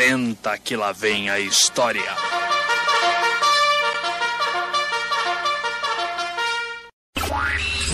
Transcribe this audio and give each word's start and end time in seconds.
Senta 0.00 0.56
que 0.56 0.74
lá 0.76 0.92
vem 0.92 1.28
a 1.28 1.38
história. 1.38 2.10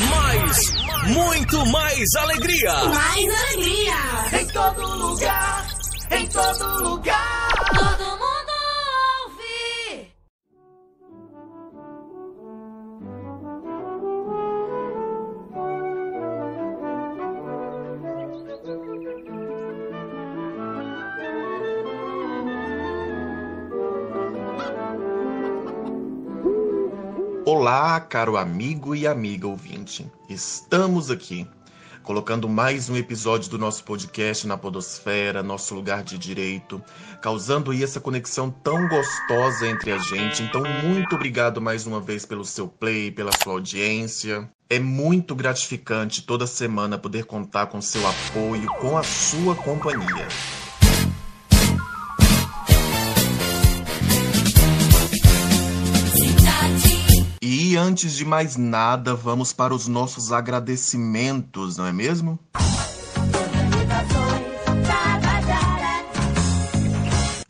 Mais, 0.09 0.73
muito 1.09 1.67
mais 1.67 2.05
alegria. 2.15 2.75
Mais 2.85 3.35
alegria. 3.35 4.41
Em 4.41 4.47
todo 4.47 4.87
lugar, 4.95 5.67
em 6.13 6.29
todo 6.29 6.85
lugar. 6.85 7.49
Todo 7.75 8.06
Olá, 27.49 28.01
caro 28.01 28.37
amigo 28.37 28.93
e 28.93 29.07
amiga 29.07 29.47
ouvinte. 29.47 30.11
Estamos 30.29 31.13
aqui 31.13 31.47
colocando 32.03 32.49
mais 32.49 32.91
um 32.91 32.97
episódio 32.97 33.49
do 33.49 33.57
nosso 33.57 33.85
podcast 33.85 34.49
na 34.49 34.59
Podosfera, 34.59 35.45
nosso 35.45 35.73
lugar 35.73 36.03
de 36.03 36.19
direito, 36.19 36.83
causando 37.23 37.71
aí 37.71 37.85
essa 37.85 38.01
conexão 38.01 38.51
tão 38.51 38.89
gostosa 38.89 39.69
entre 39.69 39.93
a 39.93 39.99
gente. 39.99 40.43
Então, 40.43 40.61
muito 40.83 41.15
obrigado 41.15 41.61
mais 41.63 41.87
uma 41.87 42.01
vez 42.01 42.27
pelo 42.27 42.45
seu 42.45 42.67
play, 42.67 43.13
pela 43.13 43.31
sua 43.41 43.53
audiência. 43.53 44.51
É 44.69 44.81
muito 44.81 45.33
gratificante 45.33 46.23
toda 46.23 46.49
semana 46.49 46.99
poder 46.99 47.27
contar 47.27 47.69
com 47.69 47.81
seu 47.81 48.03
apoio, 48.09 48.67
com 48.81 48.99
a 48.99 49.05
sua 49.05 49.55
companhia. 49.55 50.27
E 57.77 57.79
antes 57.79 58.15
de 58.17 58.25
mais 58.25 58.57
nada, 58.57 59.15
vamos 59.15 59.53
para 59.53 59.75
os 59.75 59.87
nossos 59.87 60.33
agradecimentos, 60.33 61.77
não 61.77 61.85
é 61.85 61.93
mesmo? 61.93 62.39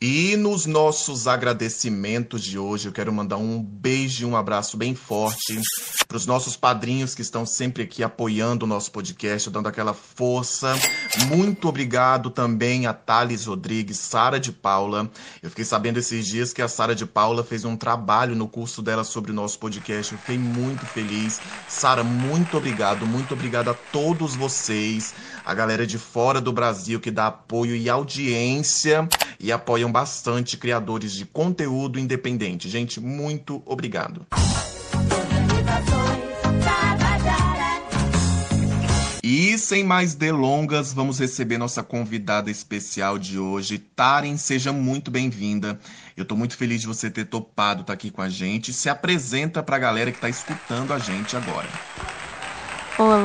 E 0.09 0.37
nos 0.37 0.67
nossos 0.67 1.27
agradecimentos 1.27 2.45
de 2.45 2.57
hoje, 2.57 2.87
eu 2.87 2.93
quero 2.93 3.12
mandar 3.12 3.39
um 3.39 3.61
beijo 3.61 4.23
e 4.23 4.25
um 4.25 4.37
abraço 4.37 4.77
bem 4.77 4.95
forte 4.95 5.61
para 6.07 6.17
os 6.17 6.27
nossos 6.27 6.57
padrinhos 6.57 7.13
que 7.13 7.23
estão 7.23 7.45
sempre 7.45 7.83
aqui 7.83 8.05
apoiando 8.05 8.65
o 8.65 8.69
nosso 8.69 8.93
podcast, 8.93 9.51
dando 9.51 9.67
aquela 9.67 9.93
força. 9.93 10.75
Muito 11.27 11.69
obrigado 11.69 12.31
também 12.31 12.87
a 12.87 12.93
Thales 12.93 13.47
Rodrigues, 13.47 13.98
Sara 13.98 14.39
de 14.39 14.53
Paula. 14.53 15.11
Eu 15.43 15.51
fiquei 15.51 15.65
sabendo 15.65 15.98
esses 15.98 16.25
dias 16.25 16.53
que 16.53 16.63
a 16.63 16.69
Sara 16.69 16.95
de 16.95 17.05
Paula 17.05 17.43
fez 17.43 17.65
um 17.65 17.77
trabalho 17.77 18.37
no 18.37 18.47
curso 18.47 18.81
dela 18.81 19.03
sobre 19.03 19.33
o 19.33 19.35
nosso 19.35 19.59
podcast. 19.59 20.13
Eu 20.13 20.20
fiquei 20.20 20.39
muito 20.39 20.87
feliz. 20.87 21.41
Sara, 21.67 22.05
muito 22.05 22.57
obrigado. 22.57 23.05
Muito 23.05 23.35
obrigado 23.35 23.70
a 23.70 23.75
todos 23.75 24.37
vocês, 24.37 25.13
a 25.47 25.55
galera 25.55 25.86
de 25.86 25.97
fora 25.97 26.41
do 26.41 26.52
Brasil 26.52 26.98
que 26.98 27.08
dá 27.08 27.28
apoio 27.28 27.77
e 27.77 27.89
audiência 27.89 29.08
e 29.39 29.52
apoiam 29.52 29.92
bastante 29.92 30.56
criadores 30.56 31.12
de 31.12 31.25
conteúdo 31.25 32.00
independente. 32.00 32.69
Gente, 32.69 32.98
muito 33.00 33.62
obrigado. 33.64 34.27
E 39.23 39.56
sem 39.56 39.85
mais 39.85 40.14
delongas, 40.14 40.92
vamos 40.92 41.20
receber 41.20 41.58
nossa 41.58 41.83
convidada 41.83 42.51
especial 42.51 43.17
de 43.17 43.39
hoje. 43.39 43.79
Taren, 43.79 44.36
seja 44.36 44.73
muito 44.73 45.12
bem-vinda. 45.12 45.79
Eu 46.17 46.24
tô 46.24 46.35
muito 46.35 46.56
feliz 46.56 46.80
de 46.80 46.89
você 46.89 47.08
ter 47.08 47.24
topado 47.24 47.83
estar 47.83 47.92
aqui 47.92 48.11
com 48.11 48.23
a 48.23 48.29
gente. 48.29 48.73
Se 48.73 48.89
apresenta 48.89 49.62
pra 49.62 49.79
galera 49.79 50.11
que 50.11 50.20
tá 50.20 50.29
escutando 50.29 50.92
a 50.92 50.98
gente 50.98 51.36
agora. 51.36 51.68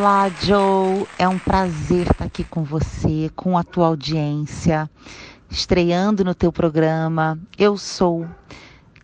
Olá, 0.02 0.28
Joe. 0.30 1.06
É 1.16 1.28
um 1.28 1.38
prazer 1.38 2.10
estar 2.10 2.26
aqui 2.26 2.44
com 2.44 2.64
você, 2.64 3.30
com 3.36 3.56
a 3.56 3.64
tua 3.64 3.86
audiência, 3.86 4.90
estreando 5.48 6.26
no 6.26 6.34
teu 6.34 6.52
programa. 6.52 7.38
Eu 7.56 7.78
sou 7.78 8.26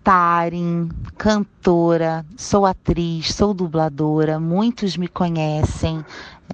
Tarin, 0.03 0.89
cantora, 1.15 2.25
sou 2.35 2.65
atriz, 2.65 3.31
sou 3.31 3.53
dubladora. 3.53 4.39
Muitos 4.39 4.97
me 4.97 5.07
conhecem 5.07 6.03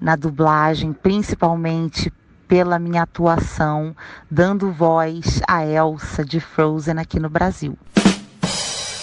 na 0.02 0.18
dublagem, 0.18 0.92
principalmente 0.92 2.12
pela 2.46 2.78
minha 2.78 3.04
atuação 3.04 3.96
dando 4.30 4.74
voz 4.74 5.42
a 5.48 5.66
Elsa 5.66 6.26
de 6.26 6.42
Frozen 6.42 7.00
aqui 7.00 7.18
no 7.18 7.30
Brasil. 7.30 7.78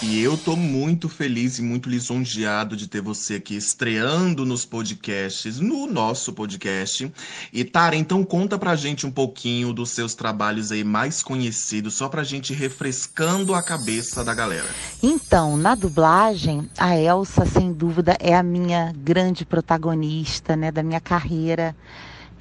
E 0.03 0.23
eu 0.23 0.35
tô 0.35 0.57
muito 0.57 1.11
feliz 1.11 1.59
e 1.59 1.63
muito 1.63 1.87
lisonjeado 1.87 2.75
de 2.75 2.89
ter 2.89 3.03
você 3.03 3.35
aqui 3.35 3.55
estreando 3.55 4.47
nos 4.47 4.65
podcasts, 4.65 5.61
no 5.61 5.87
nosso 5.87 6.33
podcast. 6.33 7.13
E 7.53 7.65
Tara, 7.65 7.95
então 7.95 8.25
conta 8.25 8.59
pra 8.59 8.75
gente 8.75 9.07
um 9.07 9.11
pouquinho 9.11 9.75
dos 9.75 9.91
seus 9.91 10.15
trabalhos 10.15 10.73
aí 10.73 10.83
mais 10.83 11.23
conhecidos, 11.23 11.95
só 11.95 12.09
pra 12.09 12.25
gente 12.25 12.55
refrescando 12.55 13.55
a 13.55 13.63
cabeça 13.63 14.25
da 14.25 14.33
galera. 14.33 14.69
Então, 15.03 15.59
na 15.59 15.75
dublagem, 15.75 16.67
a 16.79 16.97
Elsa, 16.97 17.45
sem 17.45 17.71
dúvida, 17.71 18.17
é 18.19 18.35
a 18.35 18.43
minha 18.43 18.95
grande 18.97 19.45
protagonista, 19.45 20.57
né, 20.57 20.73
da 20.73 20.83
minha 20.83 21.01
carreira. 21.01 21.77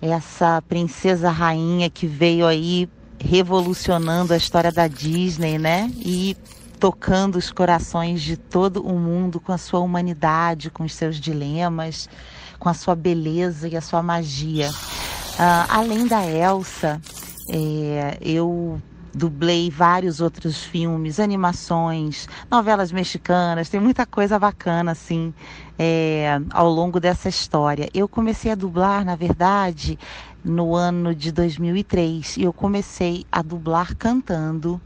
Essa 0.02 0.62
princesa 0.62 1.30
rainha 1.30 1.90
que 1.90 2.08
veio 2.08 2.48
aí 2.48 2.88
revolucionando 3.20 4.34
a 4.34 4.38
história 4.38 4.72
da 4.72 4.88
Disney, 4.88 5.58
né? 5.58 5.92
E 5.98 6.38
tocando 6.80 7.36
os 7.36 7.52
corações 7.52 8.22
de 8.22 8.38
todo 8.38 8.82
o 8.82 8.98
mundo 8.98 9.40
com 9.40 9.52
a 9.52 9.58
sua 9.58 9.80
humanidade, 9.80 10.70
com 10.70 10.84
os 10.84 10.94
seus 10.94 11.18
dilemas, 11.18 12.10
com 12.58 12.70
a 12.70 12.74
sua 12.74 12.96
beleza 12.96 13.68
e 13.68 13.76
a 13.76 13.82
sua 13.82 14.02
magia. 14.02 14.70
Uh, 14.70 15.66
além 15.70 16.08
da 16.08 16.26
Elsa, 16.26 17.02
é, 17.50 18.18
eu 18.22 18.82
dublei 19.14 19.70
vários 19.70 20.22
outros 20.22 20.64
filmes, 20.64 21.20
animações, 21.20 22.28
novelas 22.50 22.92
mexicanas, 22.92 23.68
tem 23.68 23.80
muita 23.80 24.06
coisa 24.06 24.38
bacana 24.38 24.92
assim 24.92 25.34
é, 25.78 26.40
ao 26.52 26.70
longo 26.70 27.00
dessa 27.00 27.28
história. 27.28 27.90
Eu 27.94 28.08
comecei 28.08 28.52
a 28.52 28.56
dublar, 28.56 29.04
na 29.04 29.16
verdade, 29.16 29.98
no 30.44 30.76
ano 30.76 31.14
de 31.14 31.32
2003 31.32 32.38
e 32.38 32.44
eu 32.44 32.54
comecei 32.54 33.26
a 33.32 33.42
dublar 33.42 33.96
cantando. 33.96 34.80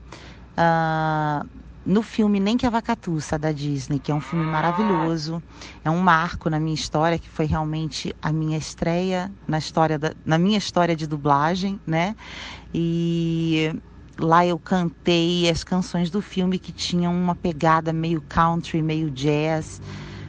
Uh, 0.58 1.63
no 1.86 2.02
filme 2.02 2.40
Nem 2.40 2.56
que 2.56 2.66
a 2.66 2.70
Vacatuça 2.70 3.38
da 3.38 3.52
Disney, 3.52 4.00
que 4.00 4.12
é 4.12 4.16
um 4.16 4.22
filme 4.22 4.46
maravilhoso, 4.46 5.44
é 5.84 5.90
um 5.90 6.00
marco 6.00 6.50
na 6.50 6.60
minha 6.60 6.74
história, 6.74 7.20
que 7.20 7.28
foi 7.28 7.46
realmente 7.46 8.16
a 8.22 8.32
minha 8.32 8.58
estreia 8.58 9.32
na 9.48 9.58
história 9.58 10.00
da, 10.00 10.14
na 10.26 10.38
minha 10.38 10.58
história 10.58 10.96
de 10.96 11.06
dublagem, 11.06 11.80
né? 11.86 12.16
E 12.74 13.74
lá 14.18 14.46
eu 14.46 14.58
cantei 14.58 15.50
as 15.50 15.64
canções 15.64 16.10
do 16.10 16.22
filme 16.22 16.58
que 16.58 16.72
tinham 16.72 17.14
uma 17.14 17.36
pegada 17.36 17.92
meio 17.92 18.22
country, 18.22 18.82
meio 18.82 19.12
jazz, 19.12 19.82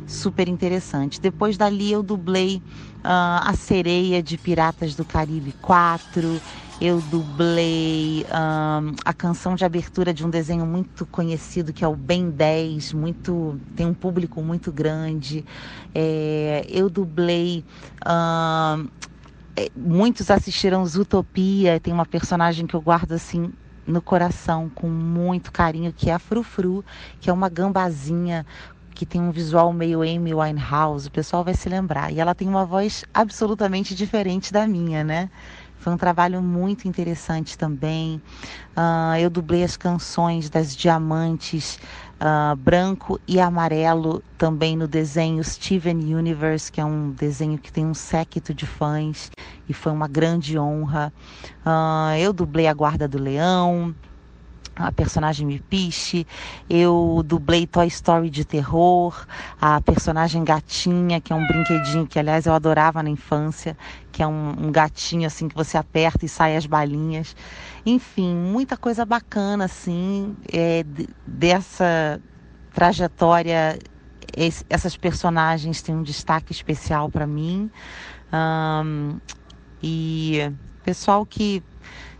super 0.06 0.48
interessante. 0.48 1.20
Depois 1.20 1.56
dali 1.56 1.93
eu 1.93 2.03
dublei 2.03 2.62
uh, 3.04 3.44
a 3.44 3.54
Sereia 3.54 4.22
de 4.22 4.37
Piratas 4.37 4.94
do 4.94 5.04
Caribe 5.04 5.53
4 5.62 6.41
eu 6.81 7.00
dublei 7.00 8.25
um, 8.29 8.94
a 9.05 9.12
canção 9.12 9.55
de 9.55 9.65
abertura 9.65 10.12
de 10.12 10.26
um 10.26 10.31
desenho 10.31 10.67
muito 10.67 11.06
conhecido 11.06 11.73
que 11.73 11.85
é 11.85 11.88
o 11.88 11.94
Ben 11.94 12.31
10, 12.31 12.93
muito, 12.93 13.61
tem 13.76 13.87
um 13.87 13.94
público 13.94 14.43
muito 14.43 14.73
grande. 14.73 15.44
É, 15.94 16.67
eu 16.69 16.91
dublei. 16.91 17.65
Um, 18.06 18.88
muitos 19.76 20.31
assistiram 20.31 20.85
Zootopia, 20.85 21.79
tem 21.79 21.93
uma 21.93 22.06
personagem 22.06 22.67
que 22.67 22.75
eu 22.75 22.81
guardo 22.81 23.12
assim 23.12 23.53
no 23.87 24.03
coração 24.03 24.70
com 24.75 24.88
muito 24.88 25.53
carinho, 25.53 25.93
que 25.93 26.11
é 26.11 26.15
a 26.15 26.19
Frufru, 26.19 26.85
que 27.20 27.31
é 27.31 27.32
uma 27.32 27.49
gambazinha 27.49 28.44
que 28.94 29.05
tem 29.05 29.20
um 29.20 29.32
visual 29.32 29.73
meio 29.73 30.03
Amy 30.03 30.32
Winehouse, 30.32 31.09
o 31.09 31.11
pessoal 31.11 31.43
vai 31.43 31.55
se 31.55 31.69
lembrar. 31.69 32.12
E 32.12 32.20
ela 32.20 32.35
tem 32.35 32.49
uma 32.49 32.65
voz 32.65 33.05
absolutamente 33.12 33.94
diferente 33.94 34.53
da 34.53 34.67
minha, 34.67 35.03
né? 35.03 35.29
Foi 35.84 35.92
um 35.92 35.98
trabalho 35.98 36.40
muito 36.40 36.88
interessante 36.88 37.58
também. 37.58 38.16
Uh, 38.75 39.19
eu 39.20 39.28
dublei 39.28 39.62
as 39.62 39.76
canções 39.76 40.48
das 40.48 40.75
Diamantes 40.75 41.78
uh, 42.14 42.56
Branco 42.56 43.20
e 43.28 43.38
Amarelo 43.38 44.22
também 44.38 44.78
no 44.78 44.88
desenho 44.88 45.44
Steven 45.44 46.14
Universe, 46.14 46.72
que 46.72 46.81
é 46.81 46.84
um 46.86 47.10
desenho 47.10 47.58
que 47.58 47.70
tem 47.70 47.84
um 47.84 47.92
séquito 47.92 48.54
de 48.54 48.64
fãs 48.64 49.31
e 49.69 49.75
foi 49.75 49.92
uma 49.92 50.08
grande 50.08 50.58
honra. 50.58 51.12
Uh, 51.66 52.16
eu 52.19 52.32
dublei 52.32 52.66
a 52.66 52.72
Guarda 52.72 53.06
do 53.06 53.19
Leão. 53.19 53.94
A 54.76 54.91
personagem 54.91 55.47
Mipiche, 55.47 56.26
eu 56.69 57.23
dublei 57.25 57.67
Toy 57.67 57.87
Story 57.87 58.29
de 58.29 58.44
terror, 58.44 59.26
a 59.61 59.81
personagem 59.81 60.43
Gatinha, 60.43 61.21
que 61.21 61.32
é 61.32 61.37
um 61.37 61.47
brinquedinho 61.47 62.06
que, 62.06 62.19
aliás, 62.19 62.47
eu 62.47 62.53
adorava 62.53 63.03
na 63.03 63.11
infância, 63.11 63.76
que 64.11 64.23
é 64.23 64.26
um, 64.26 64.67
um 64.67 64.73
gatinho 64.73 65.26
assim 65.26 65.49
que 65.49 65.55
você 65.55 65.76
aperta 65.76 66.25
e 66.25 66.29
sai 66.29 66.56
as 66.56 66.67
balinhas. 66.67 67.37
Enfim, 67.87 68.35
muita 68.35 68.76
coisa 68.76 69.05
bacana 69.05 69.65
assim 69.65 70.37
é, 70.53 70.85
dessa 71.27 72.20
trajetória. 72.73 73.79
Esse, 74.37 74.65
essas 74.69 74.97
personagens 74.97 75.81
têm 75.82 75.94
um 75.94 76.03
destaque 76.03 76.53
especial 76.53 77.09
para 77.09 77.27
mim. 77.27 77.70
Um, 78.32 79.19
e 79.82 80.50
pessoal 80.85 81.25
que 81.25 81.62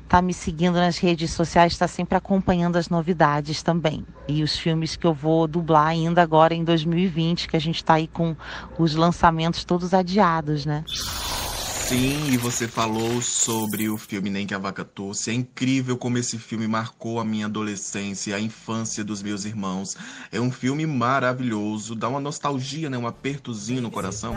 está 0.05 0.23
me 0.23 0.33
seguindo 0.33 0.75
nas 0.75 0.99
redes 0.99 1.33
sociais, 1.33 1.73
está 1.73 1.89
sempre 1.89 2.17
acompanhando 2.17 2.77
as 2.77 2.89
novidades 2.89 3.63
também. 3.63 4.07
E 4.29 4.43
os 4.43 4.57
filmes 4.57 4.97
que 4.97 5.07
eu 5.07 5.13
vou 5.13 5.49
dublar 5.49 5.89
ainda 5.89 6.23
agora 6.23 6.55
em 6.55 6.63
2020, 6.63 7.49
que 7.49 7.57
a 7.57 7.61
gente 7.61 7.77
está 7.77 7.95
aí 7.95 8.07
com 8.07 8.37
os 8.79 8.95
lançamentos 8.95 9.65
todos 9.65 9.93
adiados, 9.93 10.65
né? 10.65 10.85
Sim, 10.87 12.31
e 12.33 12.39
você 12.39 12.67
falou 12.67 13.21
sobre 13.21 13.91
o 13.91 13.99
filme 13.99 14.31
Nem 14.31 14.47
que 14.47 14.55
a 14.55 14.59
Vaca 14.59 14.87
Torce. 14.87 15.31
É 15.31 15.35
incrível 15.35 15.99
como 15.99 16.17
esse 16.17 16.39
filme 16.39 16.67
marcou 16.67 17.21
a 17.21 17.25
minha 17.25 17.45
adolescência, 17.45 18.35
a 18.35 18.41
infância 18.41 19.05
dos 19.05 19.23
meus 19.23 19.45
irmãos. 19.45 19.95
É 20.33 20.41
um 20.41 20.51
filme 20.51 20.87
maravilhoso, 20.87 21.95
dá 21.95 22.09
uma 22.09 22.21
nostalgia, 22.21 22.89
né? 22.89 22.97
Um 22.97 23.07
apertozinho 23.07 23.83
no 23.83 23.91
coração. 23.91 24.35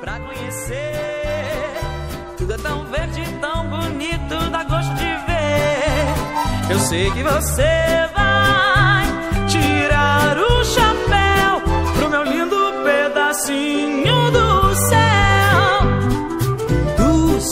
Pra 0.00 0.18
conhecer, 0.20 0.92
tudo 2.38 2.54
é 2.54 2.58
tão 2.58 2.83
Eu 6.70 6.78
sei 6.78 7.10
que 7.10 7.22
você 7.22 8.08
vai 8.14 9.04
tirar 9.48 10.36
o 10.38 10.64
chapéu 10.64 11.60
pro 11.94 12.08
meu 12.08 12.22
lindo 12.24 12.56
pedacinho 12.82 14.30
do 14.30 14.74
céu. 14.74 15.04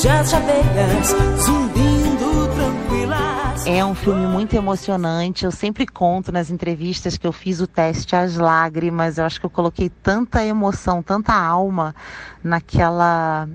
De 0.02 0.08
abelhas 0.34 1.08
zumbindo 1.44 2.48
tranquilas. 2.54 3.66
É 3.66 3.84
um 3.84 3.94
filme 3.94 4.26
muito 4.26 4.56
emocionante. 4.56 5.44
Eu 5.44 5.50
sempre 5.50 5.86
conto 5.86 6.32
nas 6.32 6.50
entrevistas 6.50 7.16
que 7.16 7.26
eu 7.26 7.32
fiz 7.32 7.60
o 7.60 7.66
teste 7.66 8.16
às 8.16 8.36
lágrimas. 8.36 9.18
Eu 9.18 9.26
acho 9.26 9.38
que 9.38 9.46
eu 9.46 9.50
coloquei 9.50 9.88
tanta 9.88 10.44
emoção, 10.44 11.02
tanta 11.02 11.34
alma 11.34 11.94
naquela 12.42 13.46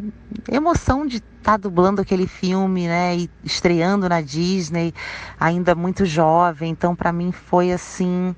emoção 0.50 1.06
de 1.06 1.20
tá 1.48 1.56
dublando 1.56 2.02
aquele 2.02 2.28
filme, 2.28 2.90
né, 2.90 3.16
e 3.16 3.30
estreando 3.42 4.10
na 4.10 4.20
Disney, 4.20 4.94
ainda 5.40 5.74
muito 5.74 6.06
jovem. 6.06 6.70
Então, 6.70 6.94
para 6.94 7.14
mim 7.14 7.32
foi 7.32 7.72
assim 7.72 8.36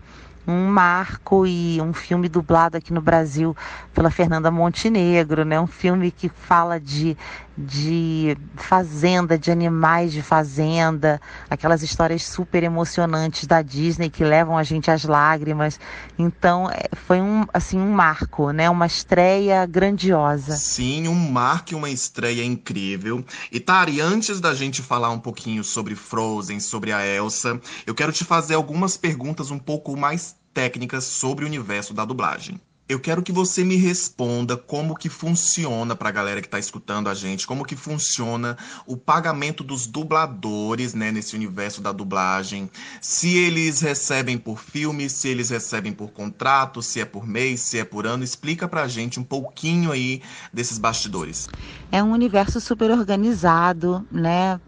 um 0.47 0.67
marco 0.67 1.43
e 1.47 1.81
um 1.81 1.91
filme 1.91 2.29
dublado 2.29 2.77
aqui 2.77 2.93
no 2.93 3.01
Brasil 3.01 3.57
pela 3.95 4.11
Fernanda 4.11 4.51
Montenegro, 4.51 5.43
né? 5.43 5.59
Um 5.59 5.65
filme 5.65 6.11
que 6.11 6.29
fala 6.29 6.79
de, 6.79 7.17
de 7.59 8.37
fazenda, 8.55 9.37
de 9.37 9.51
animais 9.51 10.13
de 10.13 10.21
fazenda, 10.21 11.19
aquelas 11.49 11.83
histórias 11.83 12.23
super 12.23 12.63
emocionantes 12.63 13.45
da 13.45 13.61
Disney 13.61 14.09
que 14.09 14.23
levam 14.23 14.57
a 14.57 14.63
gente 14.63 14.89
às 14.89 15.03
lágrimas. 15.03 15.77
Então, 16.17 16.69
é, 16.71 16.87
foi 17.05 17.19
um 17.19 17.45
assim 17.53 17.77
um 17.77 17.91
marco, 17.91 18.51
né? 18.51 18.69
Uma 18.69 18.85
estreia 18.85 19.65
grandiosa. 19.65 20.55
Sim, 20.55 21.09
um 21.09 21.15
marco 21.15 21.73
e 21.73 21.75
uma 21.75 21.89
estreia 21.89 22.45
incrível. 22.45 23.25
E 23.51 23.59
Tari, 23.59 23.99
antes 23.99 24.39
da 24.39 24.53
gente 24.53 24.81
falar 24.81 25.09
um 25.09 25.19
pouquinho 25.19 25.63
sobre 25.63 25.95
Frozen, 25.95 26.61
sobre 26.61 26.93
a 26.93 27.05
Elsa, 27.05 27.59
eu 27.85 27.93
quero 27.93 28.13
te 28.13 28.23
fazer 28.23 28.53
algumas 28.53 28.95
perguntas 28.95 29.51
um 29.51 29.59
pouco 29.59 29.97
mais 29.97 30.35
técnicas 30.53 31.03
sobre 31.03 31.43
o 31.43 31.47
universo 31.47 31.93
da 31.93 32.05
dublagem. 32.05 32.59
Eu 32.89 32.99
quero 32.99 33.21
que 33.21 33.31
você 33.31 33.63
me 33.63 33.75
responda 33.75 34.57
como 34.57 34.95
que 34.95 35.09
funciona 35.09 35.95
para 35.95 36.09
a 36.09 36.11
galera 36.11 36.41
que 36.41 36.47
está 36.47 36.57
escutando 36.57 37.07
a 37.07 37.13
gente, 37.13 37.45
como 37.45 37.63
que 37.63 37.75
funciona 37.75 38.57
o 38.87 38.97
pagamento 38.97 39.63
dos 39.63 39.85
dubladores, 39.85 40.95
né, 40.95 41.11
nesse 41.11 41.35
universo 41.35 41.81
da 41.81 41.91
dublagem. 41.91 42.67
Se 42.99 43.37
eles 43.37 43.79
recebem 43.79 44.39
por 44.39 44.59
filme, 44.59 45.07
se 45.07 45.27
eles 45.27 45.51
recebem 45.51 45.93
por 45.93 46.09
contrato, 46.09 46.81
se 46.81 46.99
é 46.99 47.05
por 47.05 47.27
mês, 47.27 47.59
se 47.59 47.77
é 47.77 47.85
por 47.85 48.07
ano. 48.07 48.23
Explica 48.23 48.67
para 48.67 48.81
a 48.81 48.87
gente 48.87 49.19
um 49.19 49.23
pouquinho 49.23 49.91
aí 49.91 50.23
desses 50.51 50.79
bastidores. 50.79 51.47
É 51.91 52.01
um 52.01 52.11
universo 52.11 52.59
super 52.59 52.89
organizado, 52.89 54.03
né? 54.11 54.59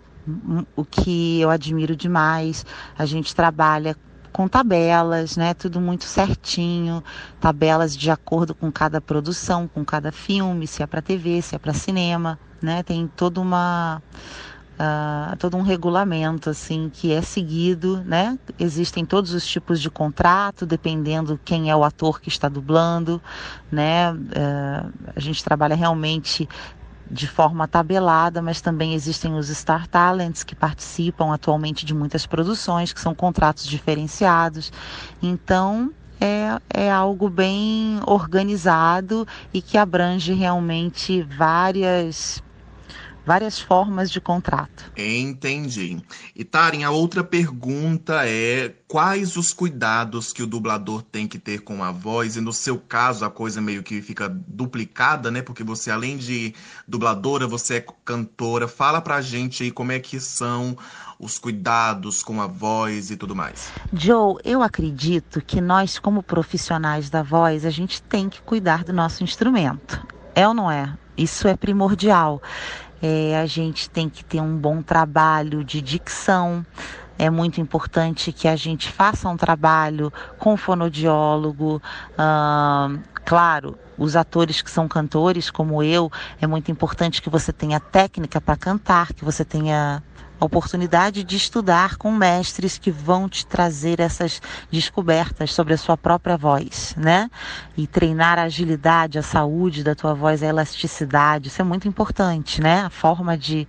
O 0.76 0.86
que 0.86 1.42
eu 1.42 1.50
admiro 1.50 1.96
demais. 1.96 2.64
A 2.96 3.08
gente 3.08 3.34
trabalha 3.34 3.98
com 4.32 4.48
tabelas, 4.48 5.38
né? 5.38 5.54
Tudo 5.54 5.80
muito 5.80 6.06
certinho, 6.06 7.04
tabelas 7.40 7.96
de 7.96 8.10
acordo 8.10 8.56
com 8.56 8.72
cada 8.72 9.02
produção, 9.02 9.68
com 9.68 9.84
cada 9.84 10.12
filme, 10.12 10.68
se 10.68 10.82
é 10.84 10.88
para 10.88 11.02
TV, 11.02 11.42
se 11.42 11.56
é 11.56 11.60
para 11.60 11.74
cinema, 11.74 12.40
né? 12.62 12.84
Tem 12.84 13.08
toda 13.16 13.40
uma 13.40 14.02
Uh, 14.82 15.36
todo 15.38 15.56
um 15.56 15.62
regulamento 15.62 16.50
assim 16.50 16.90
que 16.92 17.14
é 17.14 17.22
seguido, 17.22 18.04
né? 18.04 18.40
Existem 18.58 19.06
todos 19.06 19.32
os 19.32 19.46
tipos 19.46 19.80
de 19.80 19.92
contrato, 19.92 20.66
dependendo 20.66 21.40
quem 21.46 21.70
é 21.70 21.76
o 21.76 21.84
ator 21.84 22.20
que 22.20 22.30
está 22.30 22.50
dublando, 22.50 23.22
né? 23.72 24.12
Uh, 24.12 24.92
a 25.16 25.20
gente 25.20 25.44
trabalha 25.44 25.76
realmente 25.76 26.50
de 27.12 27.28
forma 27.28 27.68
tabelada, 27.68 28.42
mas 28.42 28.62
também 28.62 28.94
existem 28.94 29.36
os 29.36 29.50
Star 29.50 29.88
Talents 29.88 30.44
que 30.44 30.56
participam 30.56 31.34
atualmente 31.34 31.86
de 31.86 31.94
muitas 31.94 32.26
produções, 32.26 32.94
que 32.94 33.02
são 33.02 33.14
contratos 33.14 33.68
diferenciados. 33.68 34.72
Então, 35.22 35.92
é, 36.20 36.58
é 36.70 36.92
algo 36.92 37.30
bem 37.30 38.00
organizado 38.06 39.28
e 39.54 39.62
que 39.62 39.78
abrange 39.78 40.34
realmente 40.34 41.22
várias 41.24 42.42
várias 43.26 43.60
formas 43.60 44.10
de 44.10 44.20
contrato. 44.20 44.92
Entendi. 44.98 46.02
E 46.36 46.44
Tarem, 46.44 46.84
a 46.84 46.92
outra 46.92 47.24
pergunta 47.24 48.28
é 48.28 48.74
quais 48.88 49.38
os 49.38 49.54
cuidados 49.54 50.34
que 50.34 50.44
o 50.44 50.48
dublador 50.48 51.02
tem 51.02 51.28
que 51.28 51.40
ter 51.40 51.62
com 51.62 51.84
a 51.84 51.92
voz? 51.92 52.36
E 52.36 52.42
no 52.42 52.54
seu 52.54 52.78
caso, 52.78 53.24
a 53.24 53.30
coisa 53.30 53.62
meio 53.62 53.84
que 53.84 54.02
fica 54.02 54.28
duplicada, 54.30 55.32
né? 55.32 55.42
Porque 55.42 55.64
você, 55.64 55.92
além 55.92 56.18
de 56.18 56.54
dubladora, 56.88 57.48
você 57.48 57.76
é 57.76 57.86
cantora. 58.04 58.68
Fala 58.68 59.02
pra 59.02 59.22
gente 59.22 59.64
aí 59.64 59.72
como 59.72 59.92
é 59.92 60.00
que 60.00 60.20
são 60.20 60.78
os 61.20 61.38
cuidados 61.38 62.24
com 62.24 62.42
a 62.42 62.48
voz 62.48 63.12
e 63.12 63.16
tudo 63.16 63.36
mais. 63.36 63.72
Joe, 63.94 64.38
eu 64.44 64.64
acredito 64.64 65.40
que 65.40 65.62
nós, 65.62 66.00
como 66.00 66.24
profissionais 66.24 67.10
da 67.10 67.22
voz, 67.22 67.64
a 67.64 67.70
gente 67.70 68.02
tem 68.02 68.28
que 68.28 68.42
cuidar 68.42 68.84
do 68.84 68.92
nosso 68.92 69.24
instrumento. 69.24 70.06
É 70.34 70.48
ou 70.48 70.54
não 70.54 70.72
é? 70.72 70.92
Isso 71.16 71.48
é 71.48 71.56
primordial. 71.56 72.42
É, 73.02 73.40
a 73.40 73.46
gente 73.46 73.90
tem 73.90 74.10
que 74.10 74.24
ter 74.24 74.42
um 74.42 74.56
bom 74.56 74.82
trabalho 74.82 75.64
de 75.64 75.82
dicção. 75.82 76.66
É 77.18 77.30
muito 77.30 77.62
importante 77.62 78.32
que 78.32 78.48
a 78.48 78.56
gente 78.56 78.92
faça 78.92 79.28
um 79.30 79.38
trabalho 79.38 80.12
com 80.38 80.58
fonoaudiólogo. 80.58 81.82
claro, 83.26 83.78
os 84.02 84.16
atores 84.16 84.64
que 84.64 84.72
são 84.72 84.88
cantores, 84.88 85.52
como 85.52 85.84
eu, 85.84 86.12
é 86.42 86.48
muito 86.48 86.72
importante 86.72 87.22
que 87.22 87.30
você 87.30 87.54
tenha 87.54 87.80
técnica 87.80 88.42
para 88.42 88.58
cantar, 88.58 89.14
que 89.14 89.24
você 89.24 89.46
tenha 89.46 90.02
a 90.40 90.46
oportunidade 90.46 91.24
de 91.24 91.36
estudar 91.36 91.98
com 91.98 92.12
mestres 92.12 92.80
que 92.80 92.90
vão 92.90 93.30
te 93.30 93.46
trazer 93.46 94.00
essas 94.00 94.42
descobertas 94.72 95.54
sobre 95.54 95.76
a 95.76 95.78
sua 95.78 95.96
própria 95.96 96.36
voz, 96.36 96.96
né? 96.98 97.30
E 97.78 97.86
treinar 97.86 98.40
a 98.40 98.44
agilidade, 98.44 99.20
a 99.20 99.22
saúde 99.22 99.84
da 99.84 99.94
tua 99.94 100.16
voz, 100.16 100.42
a 100.42 100.48
elasticidade, 100.48 101.50
isso 101.50 101.62
é 101.62 101.64
muito 101.64 101.88
importante, 101.88 102.60
né? 102.60 102.82
A 102.82 102.90
forma 102.90 103.38
de 103.38 103.68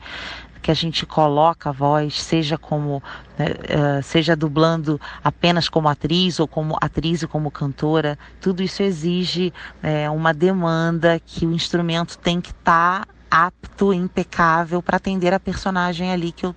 que 0.63 0.71
a 0.71 0.75
gente 0.75 1.05
coloca 1.05 1.71
a 1.71 1.73
voz, 1.73 2.23
seja 2.23 2.57
como 2.57 3.03
né, 3.37 3.47
uh, 3.47 4.03
seja 4.03 4.37
dublando 4.37 5.01
apenas 5.23 5.69
como 5.69 5.89
atriz 5.89 6.39
ou 6.39 6.47
como 6.47 6.77
atriz 6.81 7.23
e 7.23 7.27
como 7.27 7.51
cantora, 7.51 8.19
tudo 8.41 8.63
isso 8.63 8.83
exige 8.83 9.53
é, 9.83 10.09
uma 10.09 10.33
demanda 10.33 11.21
que 11.25 11.45
o 11.45 11.53
instrumento 11.53 12.17
tem 12.17 12.41
que 12.41 12.51
estar 12.51 13.07
tá 13.07 13.13
apto, 13.31 13.93
impecável 13.93 14.81
para 14.81 14.99
atender 14.99 15.35
a 15.35 15.41
personagem 15.41 16.13
ali 16.13 16.31
que 16.31 16.47
eu 16.47 16.55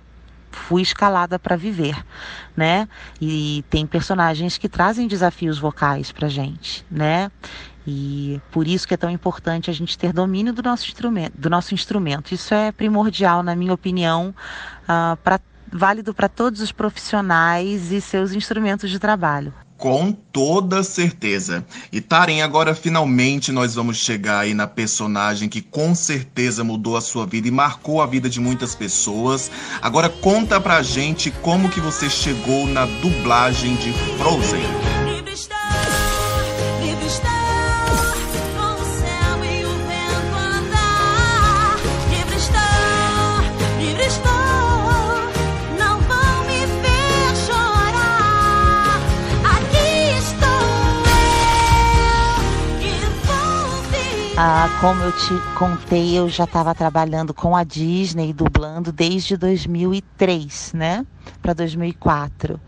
fui 0.50 0.82
escalada 0.82 1.38
para 1.38 1.56
viver, 1.56 1.96
né? 2.56 2.88
E 3.20 3.64
tem 3.68 3.86
personagens 3.86 4.56
que 4.56 4.68
trazem 4.68 5.06
desafios 5.06 5.58
vocais 5.58 6.12
para 6.12 6.28
gente, 6.28 6.84
né? 6.90 7.30
E 7.86 8.40
por 8.50 8.66
isso 8.66 8.86
que 8.86 8.94
é 8.94 8.96
tão 8.96 9.10
importante 9.10 9.70
a 9.70 9.72
gente 9.72 9.96
ter 9.96 10.12
domínio 10.12 10.52
do 10.52 10.62
nosso 10.62 10.86
instrumento. 10.86 11.34
Do 11.38 11.48
nosso 11.48 11.72
instrumento. 11.72 12.34
Isso 12.34 12.52
é 12.52 12.72
primordial, 12.72 13.42
na 13.42 13.54
minha 13.54 13.72
opinião, 13.72 14.34
uh, 14.82 15.16
para 15.22 15.40
válido 15.72 16.14
para 16.14 16.28
todos 16.28 16.60
os 16.60 16.72
profissionais 16.72 17.92
e 17.92 18.00
seus 18.00 18.32
instrumentos 18.32 18.90
de 18.90 18.98
trabalho. 18.98 19.52
Com 19.76 20.10
toda 20.10 20.82
certeza. 20.82 21.64
E 21.92 22.00
Taren, 22.00 22.40
agora 22.40 22.74
finalmente 22.74 23.52
nós 23.52 23.74
vamos 23.74 23.98
chegar 23.98 24.40
aí 24.40 24.54
na 24.54 24.66
personagem 24.66 25.50
que 25.50 25.60
com 25.60 25.94
certeza 25.94 26.64
mudou 26.64 26.96
a 26.96 27.02
sua 27.02 27.26
vida 27.26 27.46
e 27.46 27.50
marcou 27.50 28.00
a 28.00 28.06
vida 28.06 28.28
de 28.28 28.40
muitas 28.40 28.74
pessoas. 28.74 29.50
Agora 29.82 30.08
conta 30.08 30.58
pra 30.58 30.82
gente 30.82 31.30
como 31.30 31.68
que 31.68 31.80
você 31.80 32.08
chegou 32.08 32.66
na 32.66 32.86
dublagem 32.86 33.76
de 33.76 33.92
Frozen. 34.16 34.64
Ah, 54.38 54.68
como 54.82 55.02
eu 55.02 55.12
te 55.12 55.34
contei, 55.58 56.18
eu 56.18 56.28
já 56.28 56.44
estava 56.44 56.74
trabalhando 56.74 57.32
com 57.32 57.56
a 57.56 57.64
Disney, 57.64 58.34
dublando 58.34 58.92
desde 58.92 59.34
2003, 59.34 60.74
né? 60.74 61.06
Para 61.40 61.54
2004. 61.54 62.60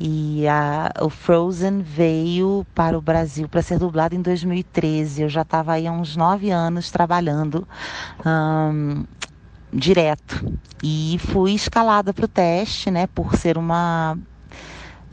E 0.00 0.48
a, 0.48 0.90
o 1.02 1.10
Frozen 1.10 1.82
veio 1.82 2.66
para 2.74 2.96
o 2.96 3.02
Brasil 3.02 3.46
para 3.46 3.60
ser 3.60 3.78
dublado 3.78 4.14
em 4.14 4.22
2013. 4.22 5.20
Eu 5.20 5.28
já 5.28 5.42
estava 5.42 5.74
aí 5.74 5.86
há 5.86 5.92
uns 5.92 6.16
nove 6.16 6.50
anos 6.50 6.90
trabalhando 6.90 7.68
direto. 9.70 10.58
E 10.82 11.20
fui 11.26 11.52
escalada 11.52 12.14
para 12.14 12.24
o 12.24 12.28
teste, 12.28 12.90
né? 12.90 13.06
Por 13.06 13.36
ser 13.36 13.58
uma 13.58 14.16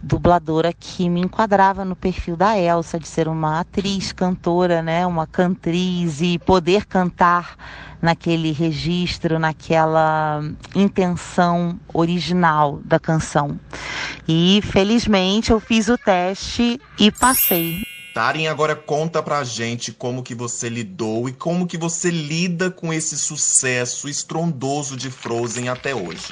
dubladora 0.04 0.74
que 0.74 1.10
me 1.10 1.22
enquadrava 1.22 1.84
no 1.84 1.96
perfil 1.96 2.36
da 2.36 2.58
Elsa, 2.58 3.00
de 3.00 3.08
ser 3.08 3.28
uma 3.28 3.60
atriz, 3.60 4.12
cantora, 4.12 4.82
né, 4.82 5.06
uma 5.06 5.28
cantriz 5.28 6.22
e 6.22 6.40
poder 6.40 6.86
cantar 6.86 7.56
naquele 8.02 8.52
registro, 8.52 9.40
naquela 9.40 10.42
intenção 10.76 11.80
original 11.94 12.80
da 12.84 13.00
canção. 13.00 13.60
E 14.28 14.62
felizmente 14.64 15.52
eu 15.52 15.60
fiz 15.60 15.90
o 15.90 15.98
teste 15.98 16.80
e 16.98 17.12
passei. 17.12 17.82
Taren, 18.14 18.48
agora 18.48 18.76
conta 18.76 19.22
pra 19.22 19.44
gente 19.44 19.92
como 19.92 20.24
que 20.24 20.34
você 20.34 20.68
lidou 20.68 21.30
e 21.30 21.34
como 21.34 21.68
que 21.68 21.78
você 21.78 22.10
lida 22.10 22.72
com 22.72 22.92
esse 22.92 23.18
sucesso 23.18 24.10
estrondoso 24.10 24.98
de 24.98 25.10
Frozen 25.12 25.70
até 25.70 25.94
hoje. 25.94 26.26